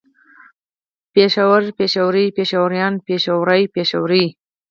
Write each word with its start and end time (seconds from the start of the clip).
پېښوری 1.13 1.69
پېښوري 1.77 2.25
پېښوريان 2.37 2.93
پېښورۍ 3.07 3.63
پېښورې 3.75 4.23